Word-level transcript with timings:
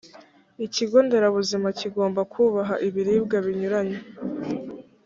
ikigo 0.65 0.97
nderabuzima 1.05 1.67
kigomba 1.79 2.21
kubaha 2.33 2.75
ibiribwa 2.87 3.37
binyuranye 3.45 3.99